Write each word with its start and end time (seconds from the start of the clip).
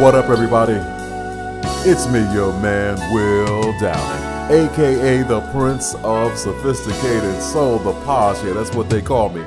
What 0.00 0.14
up, 0.14 0.30
everybody? 0.30 0.78
It's 1.86 2.08
me, 2.08 2.20
your 2.32 2.58
man, 2.62 2.96
Will 3.12 3.78
Downing, 3.78 4.50
aka 4.50 5.22
the 5.24 5.42
Prince 5.52 5.94
of 5.96 6.38
Sophisticated 6.38 7.42
Soul, 7.42 7.78
the 7.80 7.92
Posh. 8.06 8.42
Yeah, 8.42 8.54
that's 8.54 8.74
what 8.74 8.88
they 8.88 9.02
call 9.02 9.28
me. 9.28 9.42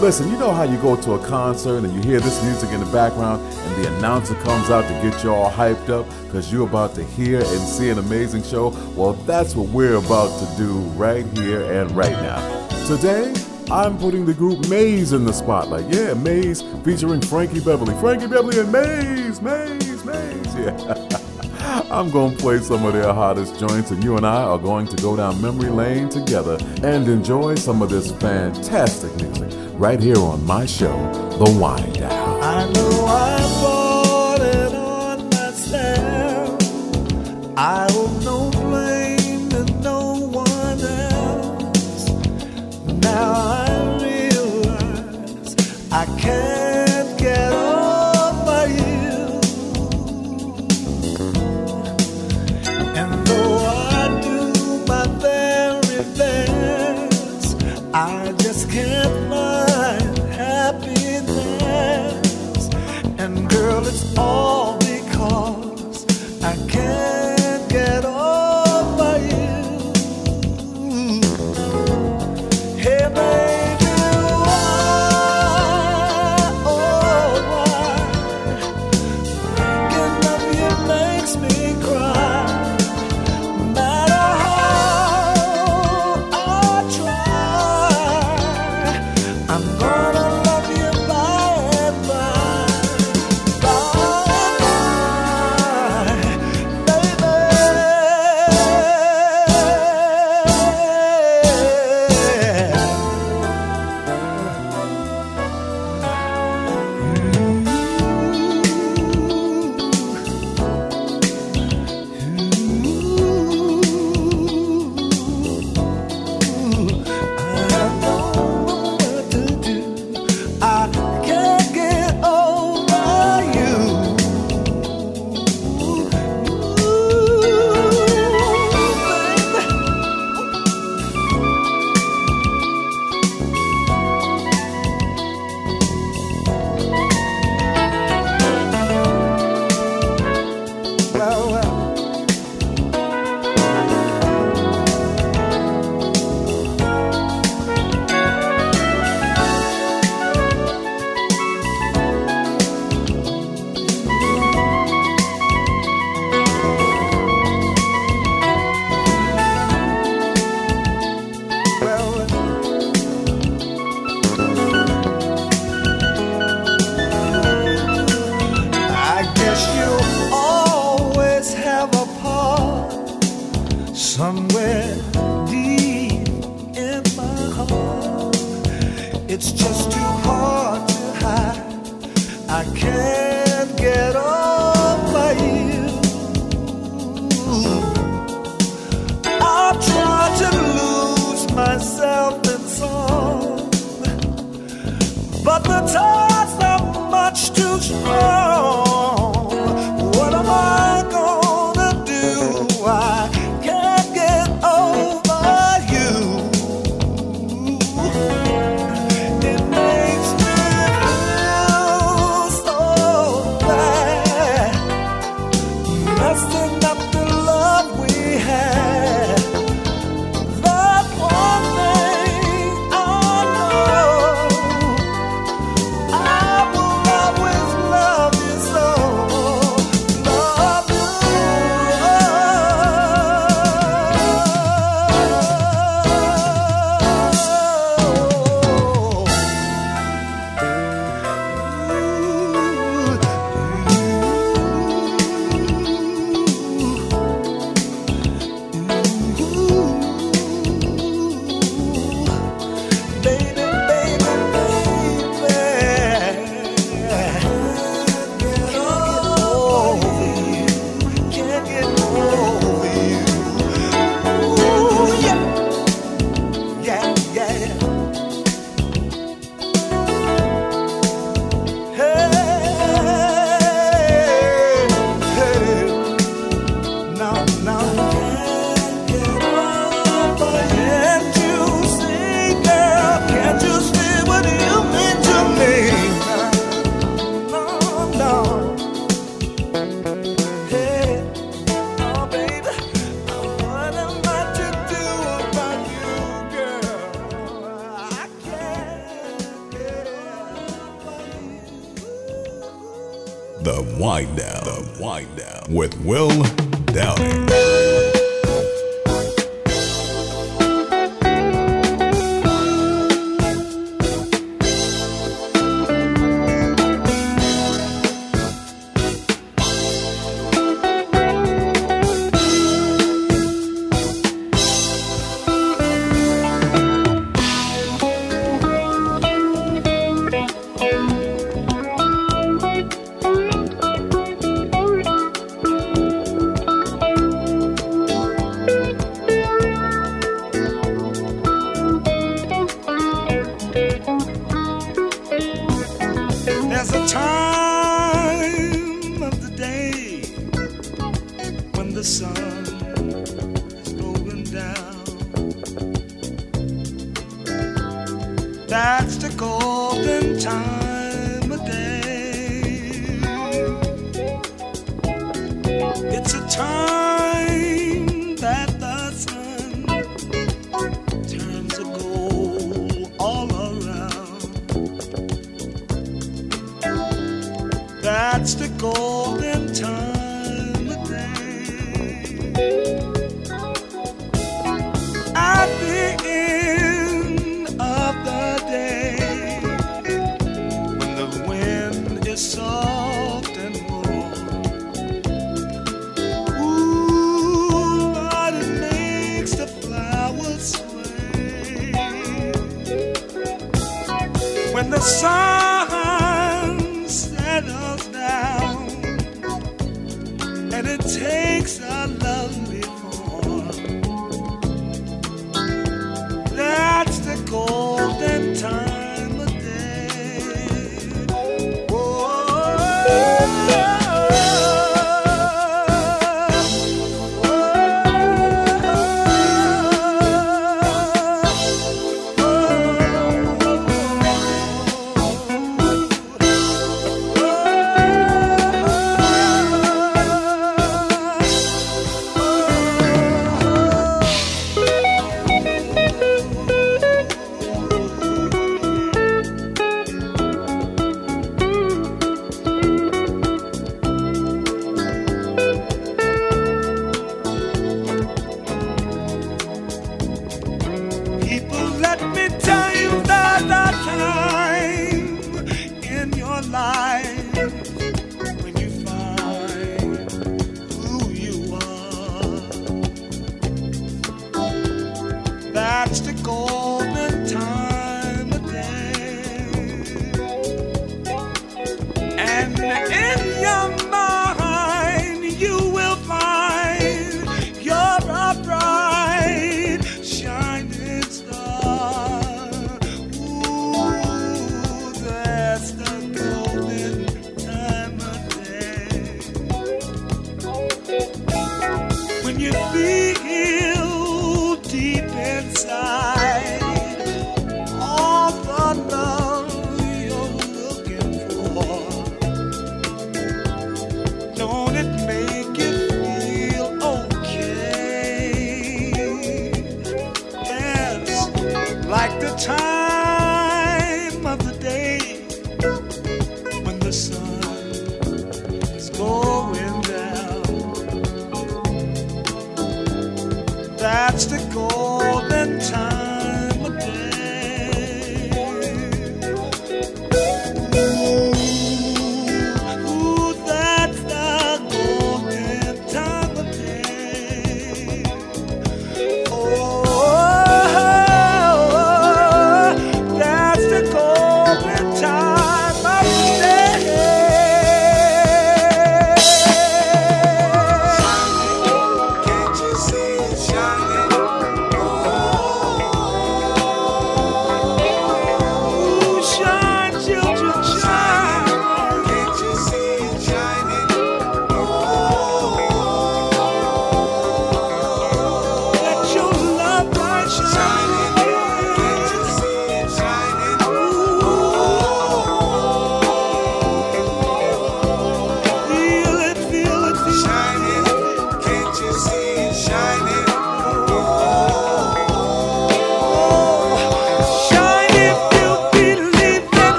Listen, 0.00 0.28
you 0.28 0.36
know 0.38 0.50
how 0.50 0.64
you 0.64 0.76
go 0.78 1.00
to 1.00 1.12
a 1.12 1.24
concert 1.28 1.84
and 1.84 1.94
you 1.94 2.02
hear 2.02 2.18
this 2.18 2.42
music 2.42 2.70
in 2.70 2.80
the 2.80 2.90
background 2.90 3.42
and 3.42 3.84
the 3.84 3.96
announcer 3.96 4.34
comes 4.40 4.70
out 4.70 4.82
to 4.88 5.08
get 5.08 5.22
you 5.22 5.32
all 5.32 5.48
hyped 5.48 5.88
up 5.88 6.04
because 6.24 6.52
you're 6.52 6.66
about 6.66 6.96
to 6.96 7.04
hear 7.04 7.38
and 7.38 7.46
see 7.60 7.88
an 7.88 7.98
amazing 7.98 8.42
show? 8.42 8.70
Well, 8.96 9.12
that's 9.12 9.54
what 9.54 9.68
we're 9.68 9.94
about 9.94 10.36
to 10.40 10.56
do 10.56 10.78
right 10.98 11.24
here 11.38 11.62
and 11.72 11.88
right 11.92 12.10
now. 12.10 12.66
Today, 12.88 13.32
I'm 13.72 13.96
putting 13.96 14.26
the 14.26 14.34
group 14.34 14.68
Maze 14.68 15.14
in 15.14 15.24
the 15.24 15.32
spotlight. 15.32 15.86
Yeah, 15.88 16.12
Maze 16.12 16.60
featuring 16.84 17.22
Frankie 17.22 17.60
Beverly. 17.60 17.94
Frankie 18.00 18.26
Beverly 18.26 18.58
and 18.60 18.70
Maze, 18.70 19.40
Maze, 19.40 20.04
Maze. 20.04 20.54
Yeah. 20.54 21.08
I'm 21.90 22.10
going 22.10 22.36
to 22.36 22.38
play 22.38 22.58
some 22.58 22.84
of 22.84 22.92
their 22.92 23.14
hottest 23.14 23.58
joints, 23.58 23.90
and 23.90 24.04
you 24.04 24.18
and 24.18 24.26
I 24.26 24.42
are 24.42 24.58
going 24.58 24.86
to 24.88 24.96
go 24.96 25.16
down 25.16 25.40
memory 25.40 25.70
lane 25.70 26.10
together 26.10 26.58
and 26.82 27.08
enjoy 27.08 27.54
some 27.54 27.80
of 27.80 27.88
this 27.88 28.12
fantastic 28.12 29.14
music 29.16 29.50
right 29.78 29.98
here 29.98 30.18
on 30.18 30.44
my 30.44 30.66
show, 30.66 30.94
The 31.38 31.58
Wind 31.58 31.94
Down. 31.94 32.42
I 32.42 32.70
know 32.72 33.06
I 33.06 33.38
bought 33.62 34.40
it 34.42 34.74
on 34.74 35.30
myself. 35.30 36.60
I 37.56 37.86
owe 37.90 38.21
all 64.18 64.51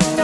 Bye. 0.00 0.23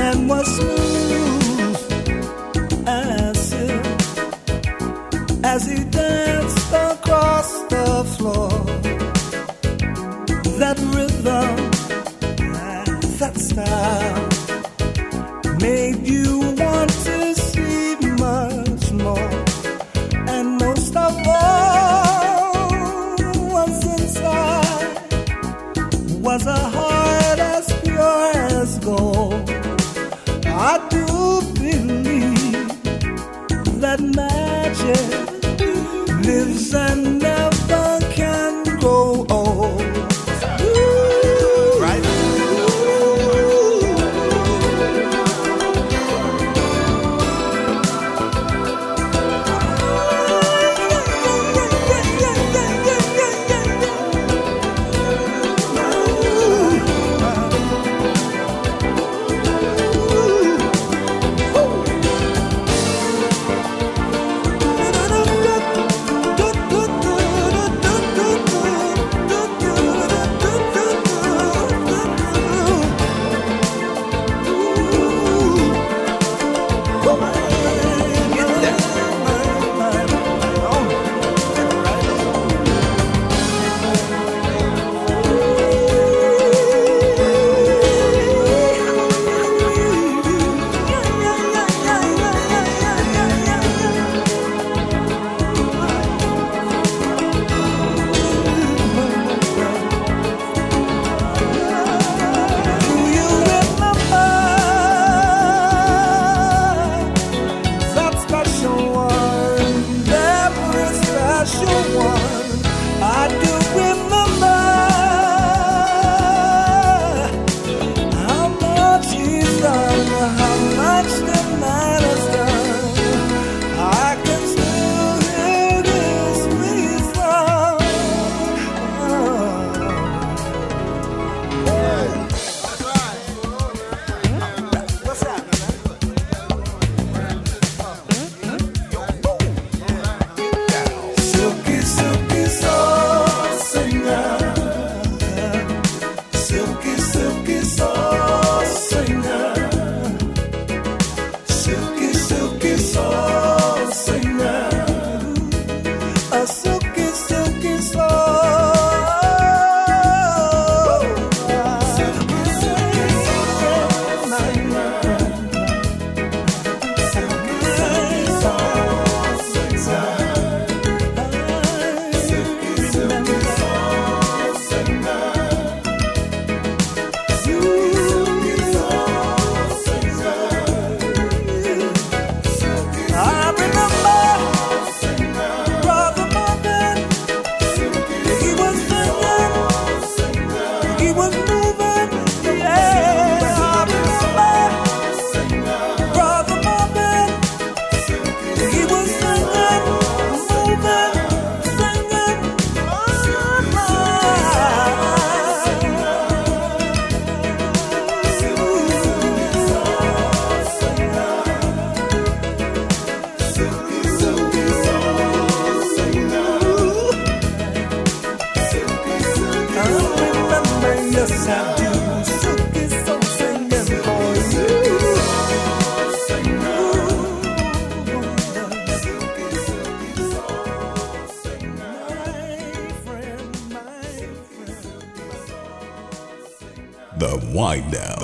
and 0.00 0.28
was 0.28 0.46
smooth. 0.56 0.99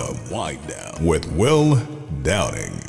Wind 0.07 0.31
Wind 0.31 0.67
Down 0.69 1.05
with 1.05 1.27
Will 1.33 1.77
Downing. 2.23 2.86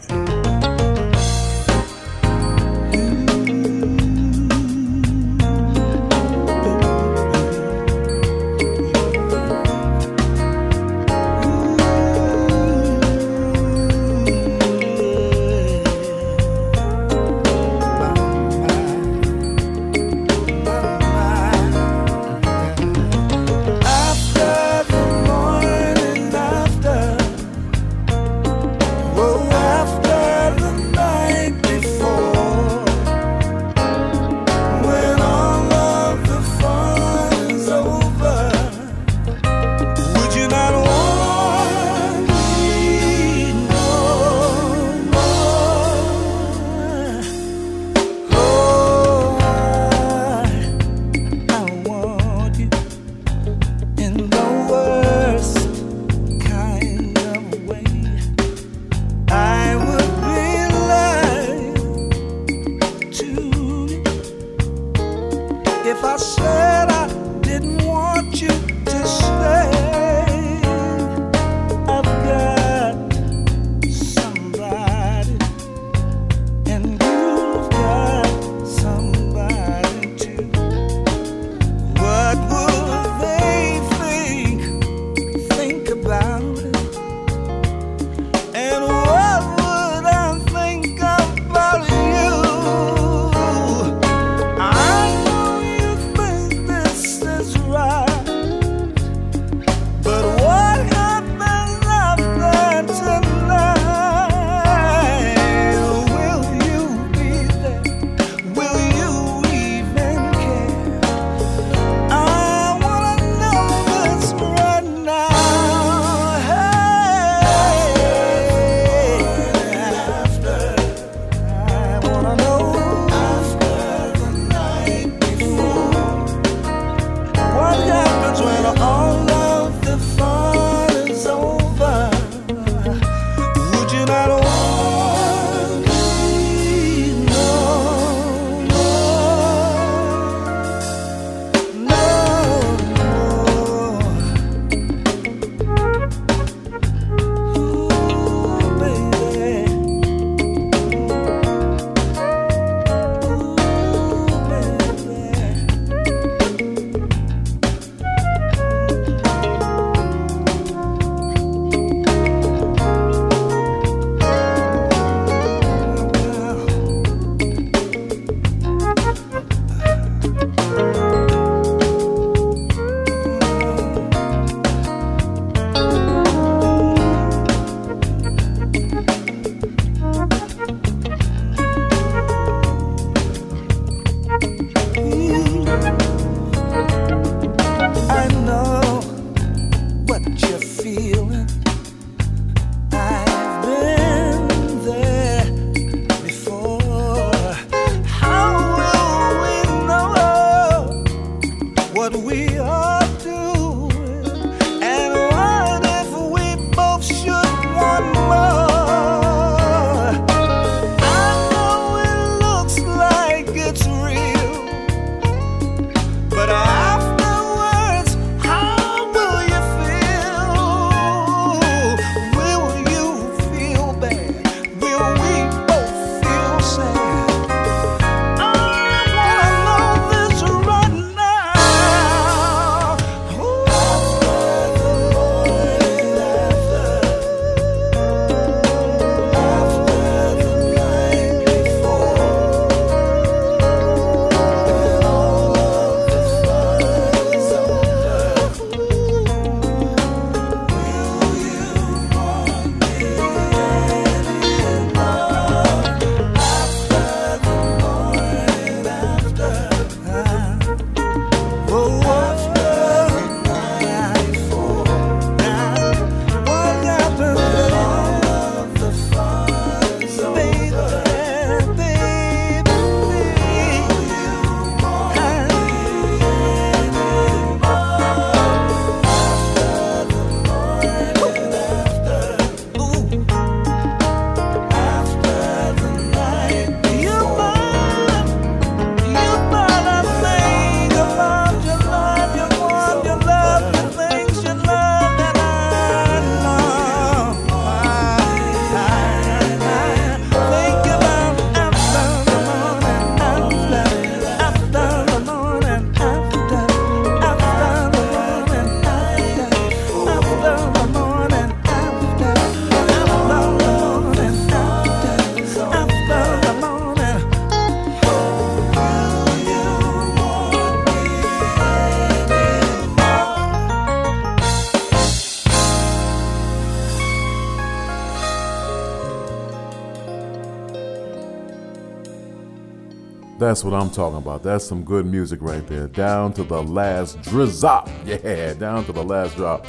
That's 333.48 333.64
what 333.64 333.74
I'm 333.74 333.90
talking 333.90 334.18
about. 334.18 334.44
That's 334.44 334.66
some 334.66 334.84
good 334.84 335.06
music 335.06 335.42
right 335.42 335.66
there. 335.68 335.88
Down 335.88 336.34
to 336.34 336.44
the 336.44 336.62
last 336.62 337.22
drizzop. 337.22 337.90
Yeah, 338.06 338.54
down 338.56 338.84
to 338.84 338.92
the 338.92 339.02
last 339.06 339.38
drop. 339.38 339.66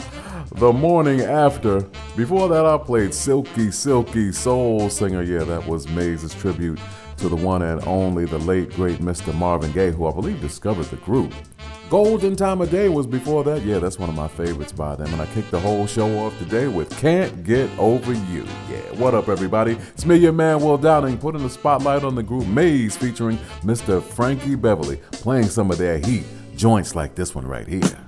The 0.56 0.72
morning 0.72 1.20
after. 1.20 1.82
Before 2.16 2.48
that, 2.48 2.66
I 2.66 2.76
played 2.76 3.14
Silky 3.14 3.70
Silky 3.70 4.32
Soul 4.32 4.90
Singer. 4.90 5.22
Yeah, 5.22 5.44
that 5.44 5.64
was 5.64 5.86
Maze's 5.86 6.34
tribute 6.34 6.80
to 7.18 7.28
the 7.28 7.36
one 7.36 7.62
and 7.62 7.80
only, 7.86 8.24
the 8.24 8.38
late, 8.38 8.70
great 8.70 8.98
Mr. 8.98 9.32
Marvin 9.32 9.70
Gaye, 9.70 9.92
who 9.92 10.08
I 10.08 10.12
believe 10.12 10.40
discovered 10.40 10.86
the 10.86 10.96
group. 10.96 11.32
Golden 11.90 12.36
Time 12.36 12.60
of 12.60 12.70
Day 12.70 12.90
was 12.90 13.06
before 13.06 13.42
that. 13.44 13.62
Yeah, 13.62 13.78
that's 13.78 13.98
one 13.98 14.10
of 14.10 14.14
my 14.14 14.28
favorites 14.28 14.72
by 14.72 14.94
them. 14.94 15.10
And 15.10 15.22
I 15.22 15.26
kicked 15.26 15.50
the 15.50 15.58
whole 15.58 15.86
show 15.86 16.18
off 16.18 16.38
today 16.38 16.68
with 16.68 16.94
Can't 16.98 17.44
Get 17.44 17.70
Over 17.78 18.12
You. 18.12 18.46
Yeah, 18.70 18.80
what 19.00 19.14
up, 19.14 19.30
everybody? 19.30 19.72
It's 19.72 20.04
me, 20.04 20.16
your 20.16 20.32
man, 20.32 20.60
Will 20.60 20.76
Downing, 20.76 21.16
putting 21.16 21.42
the 21.42 21.48
spotlight 21.48 22.04
on 22.04 22.14
the 22.14 22.22
group 22.22 22.46
Maze 22.46 22.94
featuring 22.94 23.38
Mr. 23.62 24.02
Frankie 24.02 24.54
Beverly, 24.54 24.96
playing 25.12 25.46
some 25.46 25.70
of 25.70 25.78
their 25.78 25.98
heat 25.98 26.24
joints 26.56 26.94
like 26.94 27.14
this 27.14 27.34
one 27.34 27.46
right 27.46 27.66
here. 27.66 28.07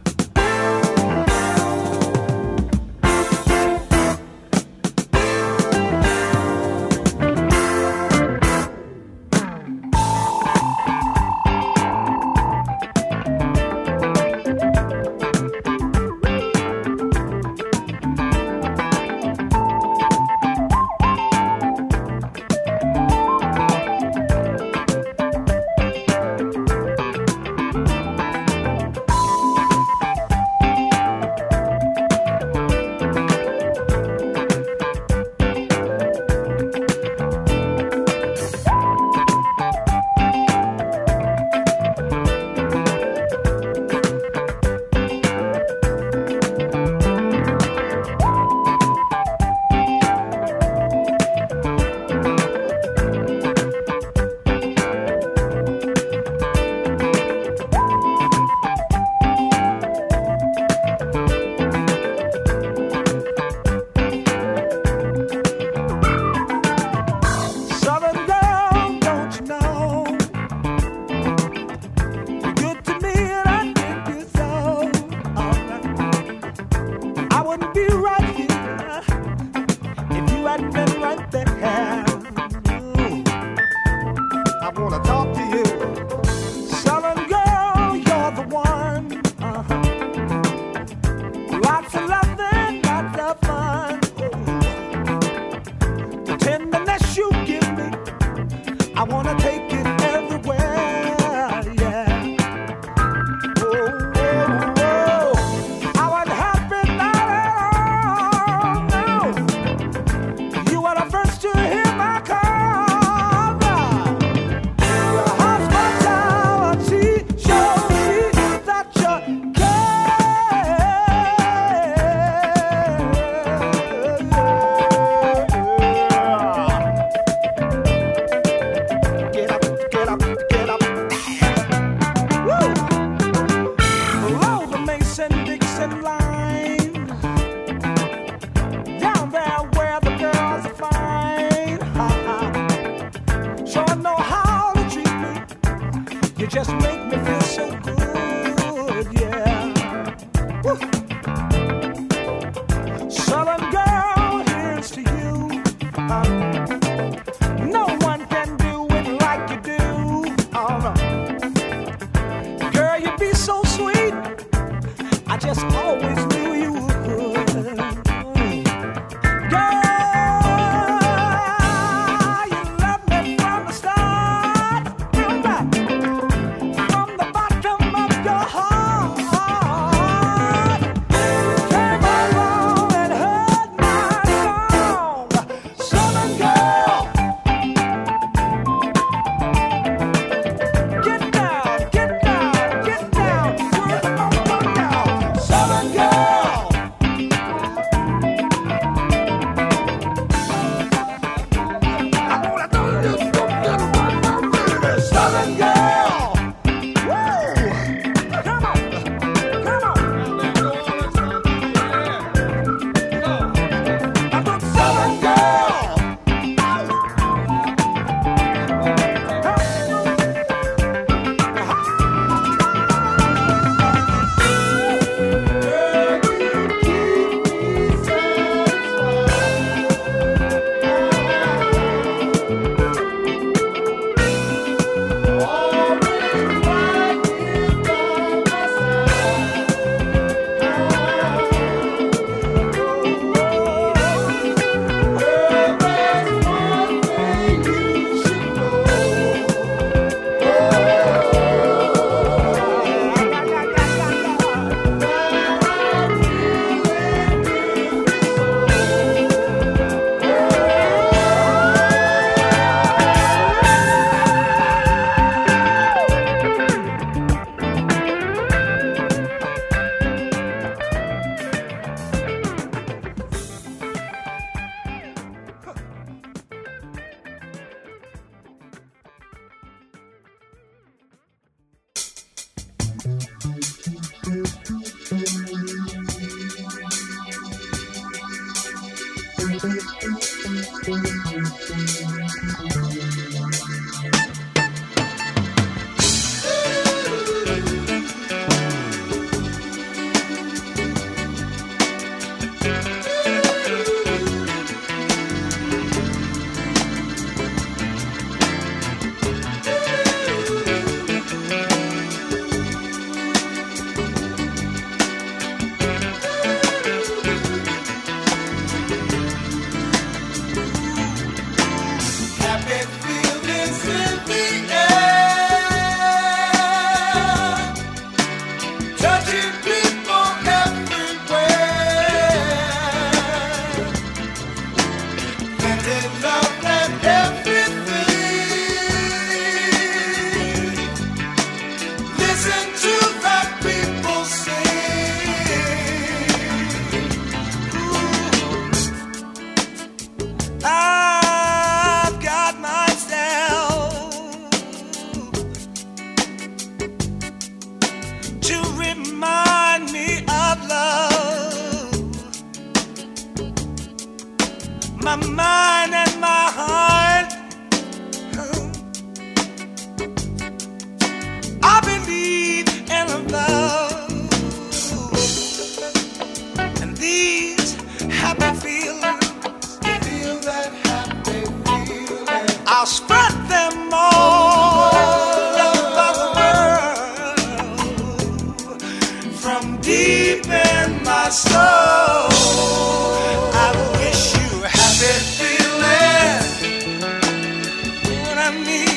Mean? 398.53 398.89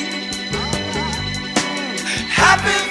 Happy 2.28 2.83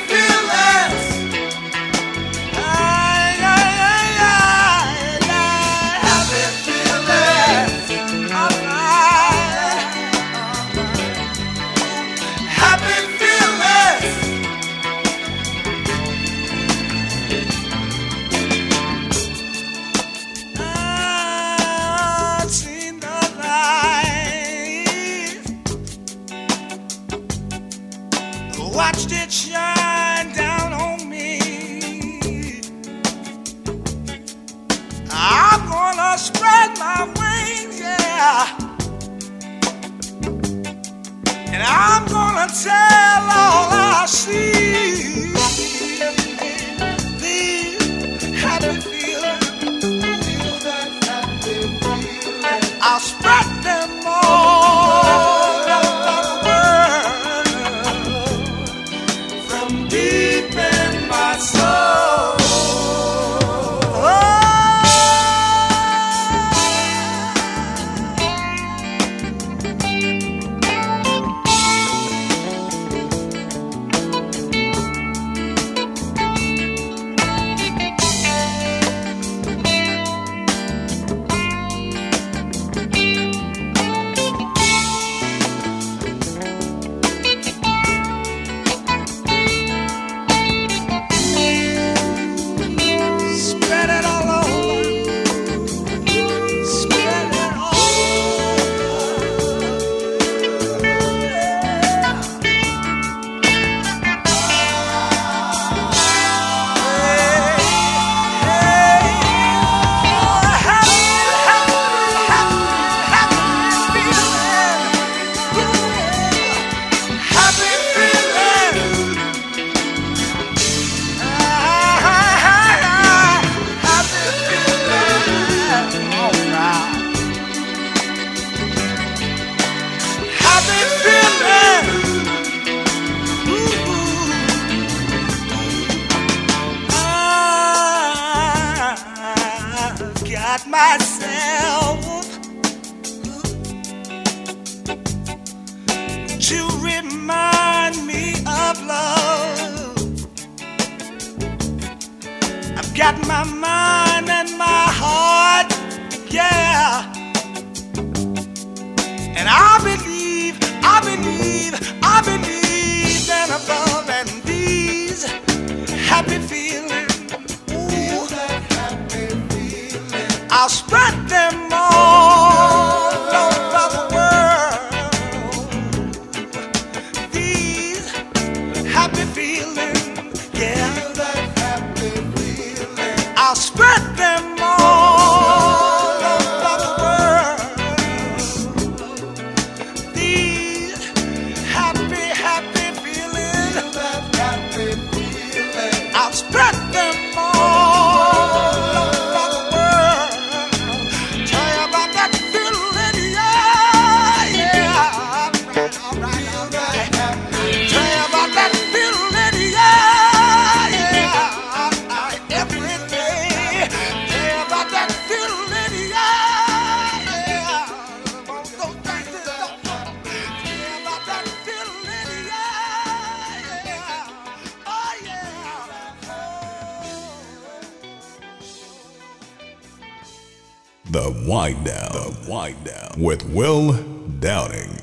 The 231.14 231.30
Wind 231.48 231.86
Down. 231.86 232.12
The 232.12 232.36
Wind 232.50 232.86
Down. 232.86 233.22
With 233.22 233.46
Will 233.54 233.94
Downing. 234.40 234.98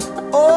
Oh. 0.00 0.47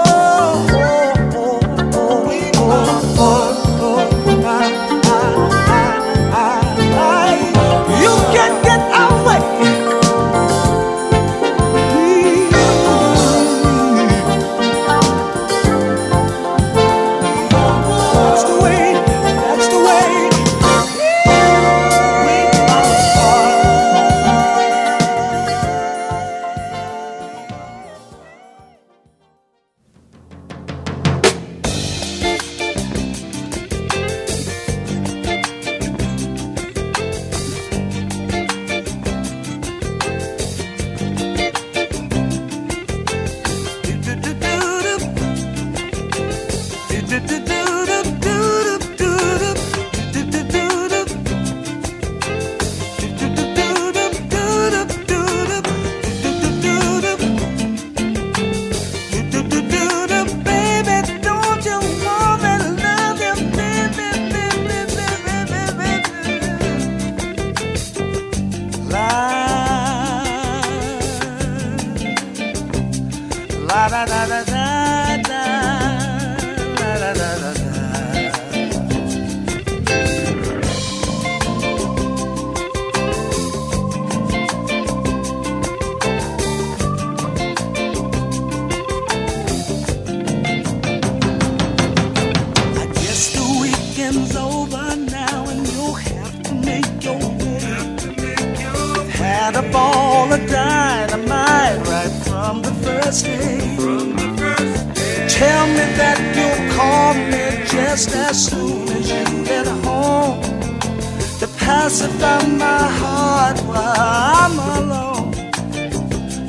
To 111.92 112.08
pacify 112.08 112.48
my 112.48 112.88
heart 112.88 113.60
while 113.62 113.96
I'm 113.98 114.58
alone. 114.80 115.34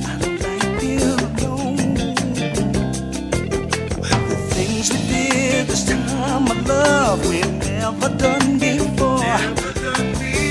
I 0.05 0.19
don't 0.21 0.41
like 0.41 0.81
being 0.81 1.03
alone. 1.03 1.95
The 4.29 4.37
things 4.55 4.93
we 4.93 4.99
did 5.09 5.67
this 5.67 5.85
time 5.85 6.49
of 6.49 6.67
love 6.69 7.29
we 7.29 7.41
never 7.41 8.09
done 8.17 8.59
before. 8.59 9.25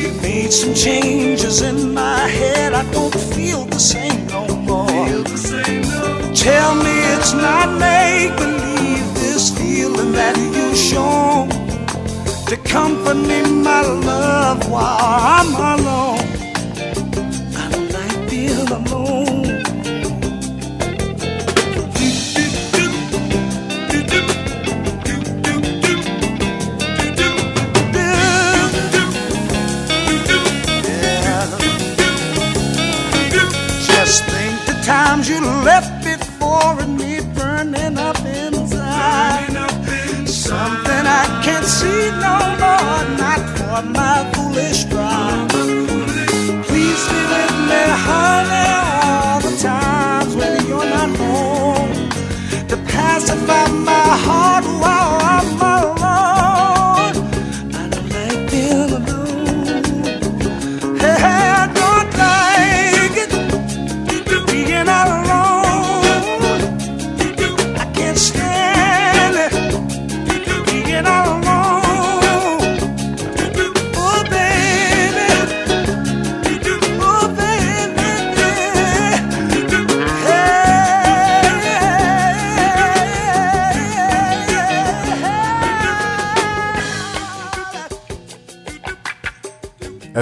You 0.04 0.12
made 0.22 0.52
some 0.52 0.74
changes 0.74 1.62
in 1.62 1.94
my 1.94 2.28
head. 2.28 2.74
I 2.74 2.84
don't 2.92 3.16
feel 3.34 3.64
the 3.66 3.80
same 3.80 4.28
no 4.28 4.46
more. 4.48 4.88
Tell 6.36 6.76
me 6.76 6.96
it's 7.16 7.34
not 7.34 7.80
make 7.80 8.36
believe 8.36 9.14
this 9.16 9.58
feeling 9.58 10.12
that 10.12 10.38
you 10.38 10.76
show 10.76 11.48
me, 13.28 13.42
my 13.64 13.82
love, 13.82 14.70
while 14.70 14.98
I'm 15.02 15.80
alone. 15.80 16.21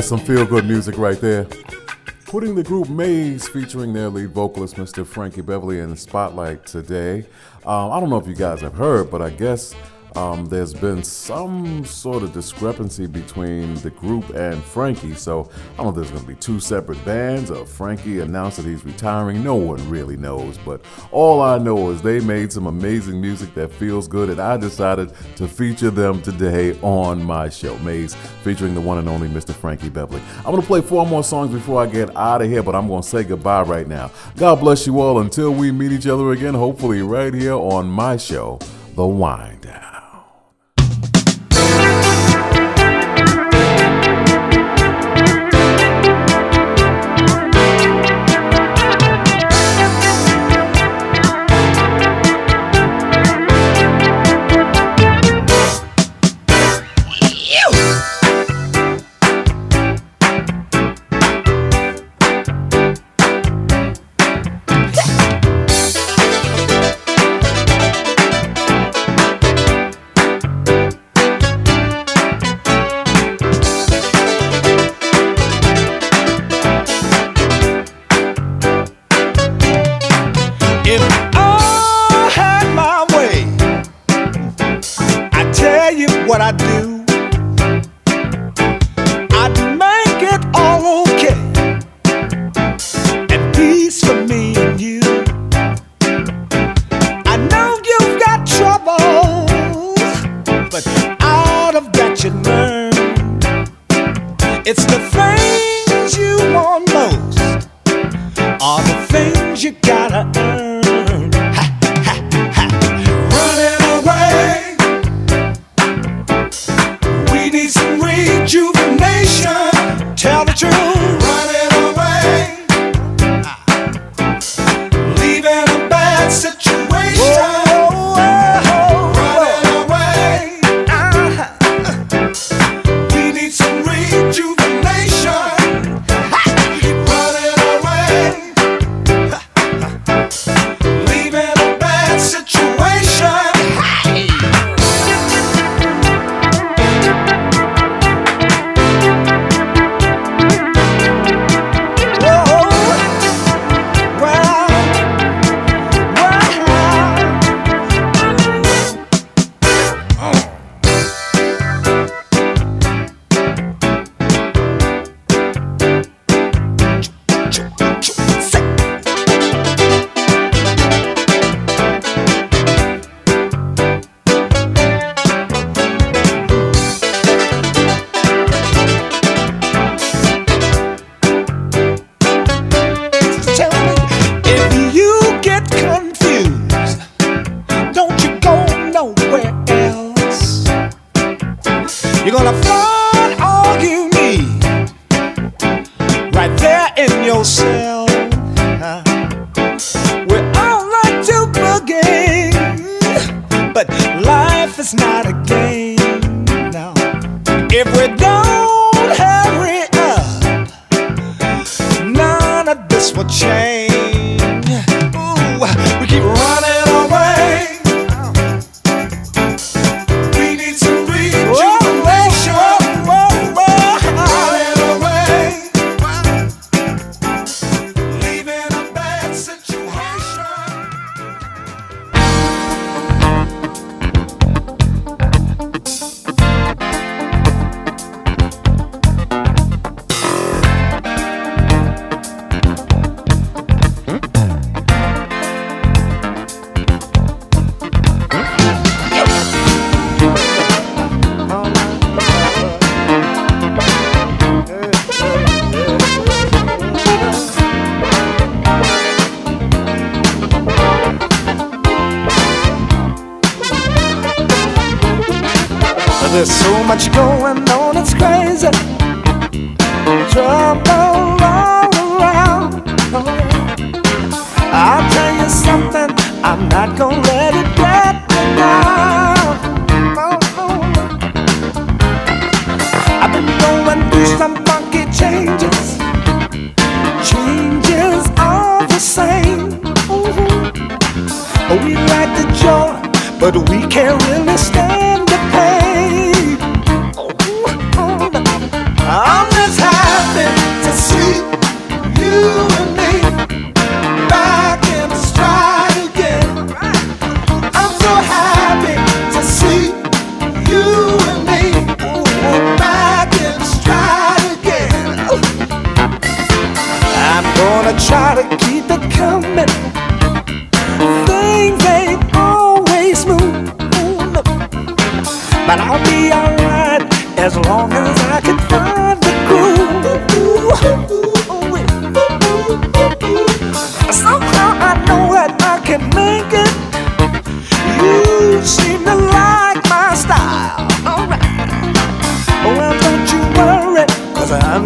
Some 0.10 0.20
feel 0.20 0.44
good 0.44 0.66
music 0.66 0.98
right 0.98 1.22
there. 1.22 1.46
Putting 2.26 2.56
the 2.56 2.64
group 2.64 2.90
Maze 2.90 3.48
featuring 3.48 3.94
their 3.94 4.10
lead 4.10 4.32
vocalist, 4.32 4.76
Mr. 4.76 5.06
Frankie 5.06 5.42
Beverly, 5.42 5.78
in 5.82 5.92
the 5.92 5.96
spotlight 5.96 6.66
today. 6.66 7.28
Um, 7.64 7.92
I 7.92 8.00
don't 8.00 8.10
know 8.10 8.18
if 8.18 8.26
you 8.26 8.34
guys 8.34 8.62
have 8.62 8.74
heard, 8.74 9.12
but 9.12 9.22
I 9.22 9.30
guess 9.30 9.76
um, 10.16 10.46
there's 10.48 10.74
been 10.74 11.04
some 11.04 11.86
sort 11.86 12.24
of 12.24 12.34
discrepancy 12.34 13.08
between 13.08 13.76
the 13.76 13.90
group 13.90 14.30
and 14.30 14.64
Frankie. 14.64 15.14
So 15.14 15.50
I 15.74 15.78
don't 15.78 15.86
know 15.86 15.90
if 15.90 15.96
there's 15.96 16.12
going 16.12 16.22
to 16.22 16.28
be 16.28 16.36
two 16.36 16.60
separate 16.60 17.04
bands 17.06 17.52
or 17.52 17.66
Frankie 17.66 18.20
announced 18.20 18.58
that 18.58 18.66
he's 18.66 18.84
retiring. 18.86 19.44
No 19.44 19.56
one 19.56 19.88
really 19.90 20.18
knows. 20.18 20.58
But 20.60 20.82
all 21.12 21.42
I 21.42 21.58
know 21.58 21.90
is 21.92 22.02
they 22.02 22.20
made 22.20 22.52
some 22.52 22.68
amazing 22.68 23.20
music 23.22 23.54
that 23.56 23.72
feels 23.72 24.08
good, 24.08 24.30
and 24.30 24.40
I 24.40 24.58
decided 24.58 25.14
to 25.36 25.48
feature 25.48 25.92
them 25.92 26.22
today 26.22 26.80
on 26.82 27.24
my 27.24 27.50
show, 27.50 27.78
Maze, 27.80 28.16
featuring 28.44 28.74
the 28.74 28.82
one 28.82 28.98
and 28.98 29.10
only 29.10 29.28
Mr. 29.28 29.54
Frankie 29.54 29.90
Beverly. 29.90 30.22
I'm 30.40 30.52
going 30.52 30.62
to 30.62 30.68
play 30.68 30.82
four 30.82 31.06
more 31.06 31.24
songs 31.24 31.52
before 31.52 31.82
I 31.82 31.86
get 31.86 32.16
out 32.16 32.42
of 32.42 32.50
here, 32.50 32.64
but 32.64 32.76
I'm 32.76 32.88
going 32.88 33.02
to 33.02 33.08
say 33.08 33.24
goodbye 33.24 33.64
right 33.64 33.88
now. 33.88 34.12
God 34.38 34.60
bless 34.60 34.88
you 34.88 35.00
all 35.00 35.20
until 35.20 35.52
we 35.52 35.72
meet 35.72 35.92
each 35.92 36.08
other 36.08 36.32
again, 36.32 36.54
hopefully 36.54 37.02
right 37.02 37.34
here 37.34 37.54
on 37.54 37.88
my 37.88 38.18
show, 38.18 38.60
The 38.96 39.06
Wind 39.06 39.62
Down. 39.62 39.99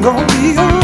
Gonna 0.03 0.27
be 0.27 0.53
around 0.57 0.82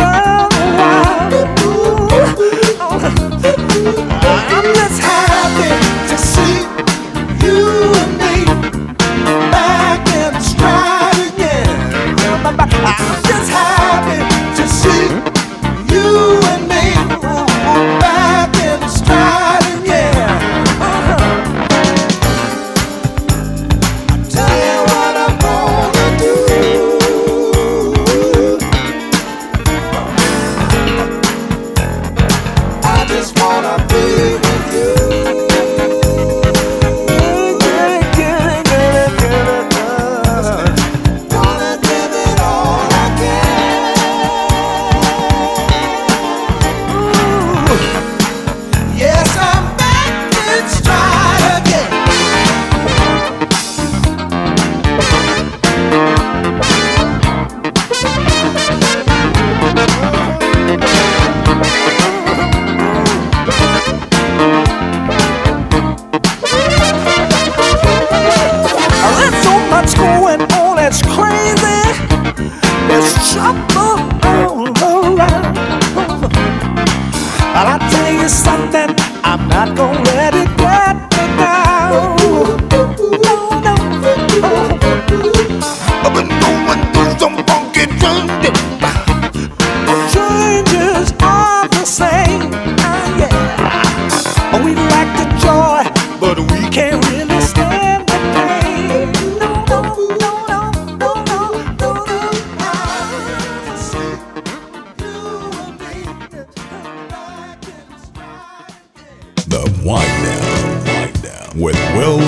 with 111.55 111.75
Will 111.95 112.19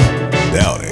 Downing. 0.54 0.91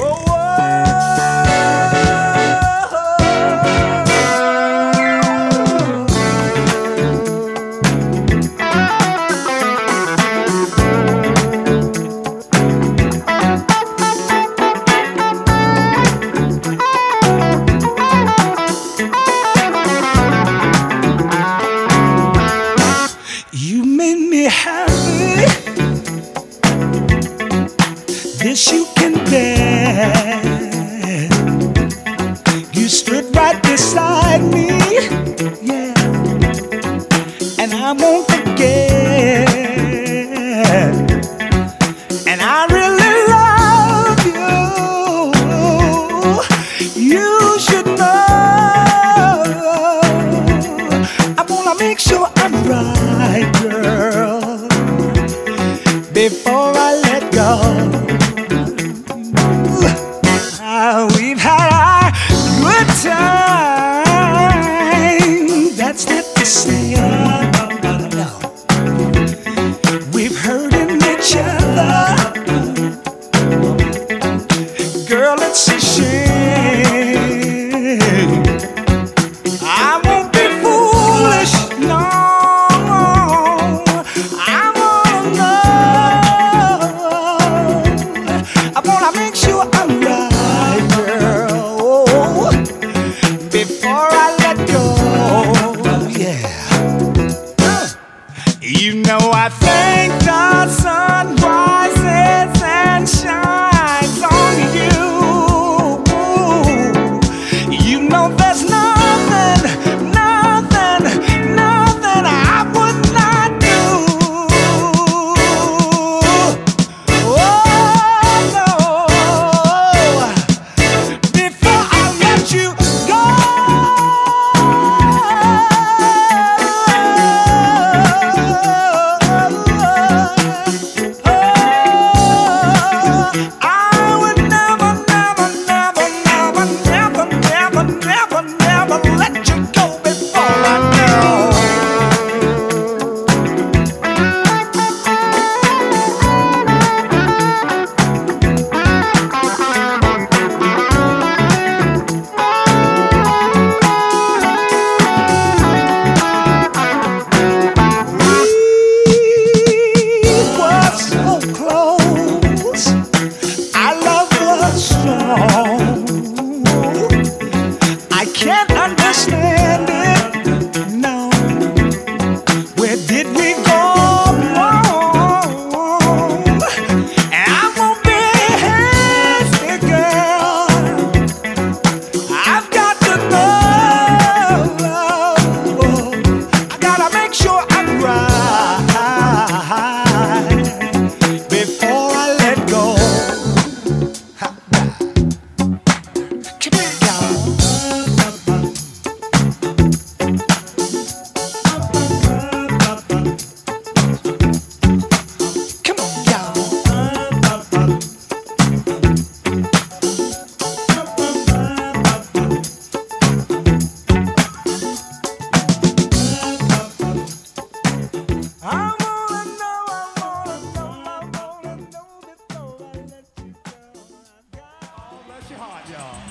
Y'all. 225.50 226.22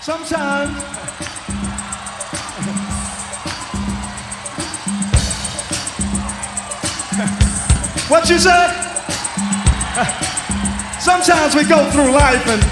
Sometimes. 0.00 0.70
what 8.10 8.28
you 8.28 8.38
say? 8.38 8.68
Sometimes 11.00 11.54
we 11.54 11.64
go 11.64 11.90
through 11.90 12.10
life 12.12 12.46
and 12.46 12.62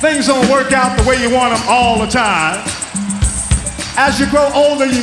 things 0.00 0.26
don't 0.28 0.48
work 0.48 0.72
out 0.72 0.96
the 0.96 1.08
way 1.08 1.20
you 1.20 1.30
want 1.34 1.56
them 1.56 1.62
all 1.68 1.98
the 1.98 2.06
time. 2.06 2.62
As 3.96 4.20
you 4.20 4.30
grow 4.30 4.48
older, 4.54 4.86
you, 4.86 5.02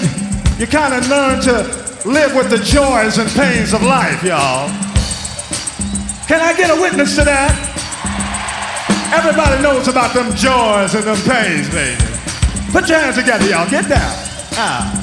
you 0.58 0.68
kind 0.68 0.94
of 0.94 1.08
learn 1.10 1.42
to 1.42 1.64
live 2.06 2.34
with 2.36 2.50
the 2.50 2.58
joys 2.58 3.18
and 3.18 3.30
pains 3.32 3.74
of 3.74 3.84
life, 3.84 4.24
y'all. 4.24 4.70
Can 6.28 6.40
I 6.40 6.54
get 6.56 6.70
a 6.70 6.82
witness 6.82 7.16
to 7.18 7.26
that? 7.26 7.59
Everybody 9.12 9.62
knows 9.64 9.88
about 9.88 10.14
them 10.14 10.34
joys 10.36 10.94
and 10.96 11.04
them 11.04 11.18
pains, 11.28 11.70
baby. 11.70 12.02
Put 12.72 12.88
your 12.88 13.00
hands 13.00 13.18
together, 13.18 13.46
y'all. 13.50 13.70
Get 13.70 13.90
down. 13.90 14.16
Ah. 14.54 14.99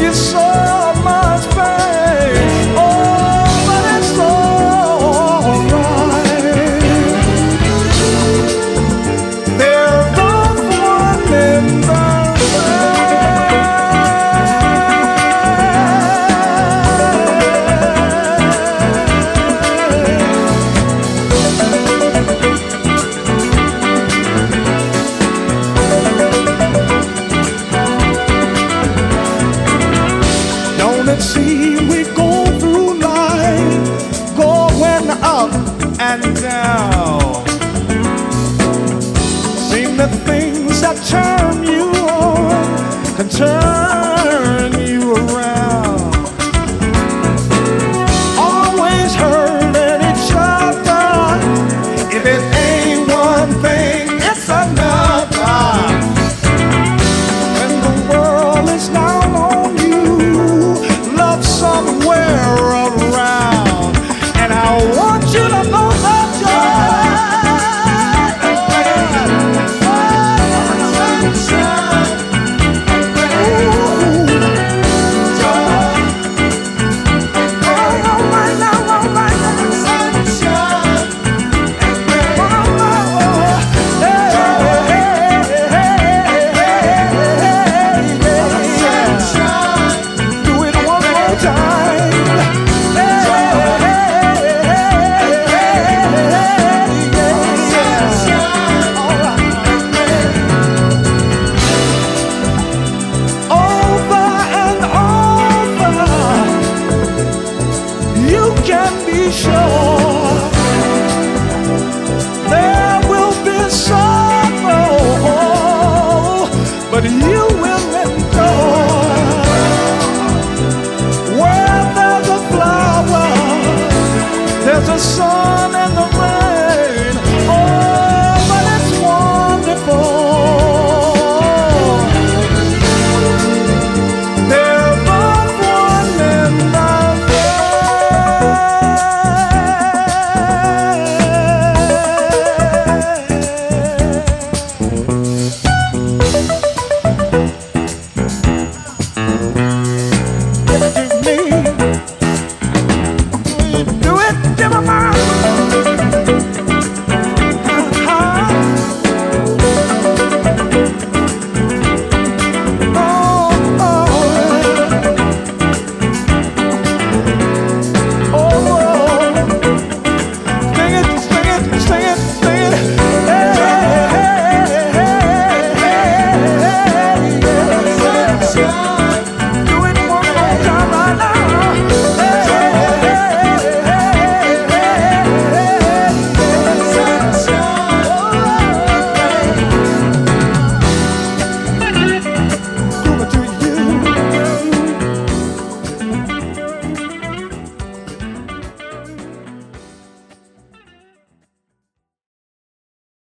You 0.00 0.14
so 0.14 0.49